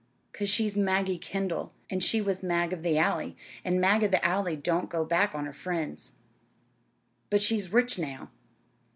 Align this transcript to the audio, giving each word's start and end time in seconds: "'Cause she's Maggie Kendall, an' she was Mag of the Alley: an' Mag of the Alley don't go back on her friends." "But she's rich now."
"'Cause 0.33 0.49
she's 0.49 0.75
Maggie 0.75 1.19
Kendall, 1.19 1.73
an' 1.91 1.99
she 1.99 2.21
was 2.21 2.41
Mag 2.41 2.73
of 2.73 2.81
the 2.81 2.97
Alley: 2.97 3.37
an' 3.63 3.79
Mag 3.79 4.01
of 4.01 4.09
the 4.09 4.25
Alley 4.25 4.55
don't 4.55 4.89
go 4.89 5.05
back 5.05 5.35
on 5.35 5.45
her 5.45 5.53
friends." 5.53 6.13
"But 7.29 7.43
she's 7.43 7.71
rich 7.71 7.99
now." 7.99 8.31